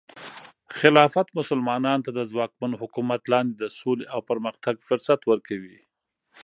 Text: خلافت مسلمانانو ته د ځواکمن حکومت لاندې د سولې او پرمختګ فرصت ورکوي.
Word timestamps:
خلافت 0.77 1.27
مسلمانانو 1.39 2.05
ته 2.05 2.11
د 2.17 2.19
ځواکمن 2.31 2.71
حکومت 2.81 3.21
لاندې 3.31 3.53
د 3.57 3.63
سولې 3.79 4.05
او 4.13 4.19
پرمختګ 4.29 4.75
فرصت 4.87 5.19
ورکوي. 5.31 5.79